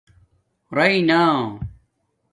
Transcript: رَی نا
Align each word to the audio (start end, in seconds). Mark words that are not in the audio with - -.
رَی 0.75 0.97
نا 1.07 1.21